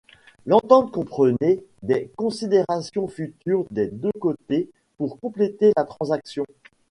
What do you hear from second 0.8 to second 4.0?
comprenait des considérations futures des